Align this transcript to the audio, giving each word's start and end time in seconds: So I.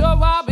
So 0.00 0.06
I. 0.06 0.49